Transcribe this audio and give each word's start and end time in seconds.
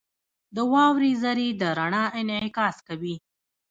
•د 0.55 0.57
واورې 0.71 1.11
ذرې 1.23 1.49
د 1.61 1.63
رڼا 1.77 2.03
انعکاس 2.19 2.77
کوي. 2.87 3.15